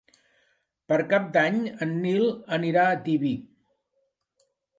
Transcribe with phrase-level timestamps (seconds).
[0.91, 2.25] Per Cap d'Any en Nil
[2.59, 3.37] anirà a Tibi.